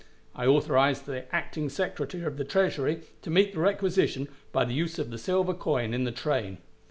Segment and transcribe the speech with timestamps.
[0.33, 4.97] I authorized the acting Secretary of the Treasury to meet the requisition by the use
[4.97, 6.57] of the silver coin in the train.